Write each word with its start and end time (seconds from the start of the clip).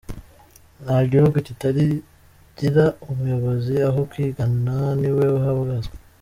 Nta 0.83 0.97
gihugu 1.11 1.37
kitagira 1.47 2.85
umuyobozi 3.09 3.73
aho 3.89 3.99
kigana 4.13 4.75
niwe 4.99 5.25
uhabazwa. 5.39 5.93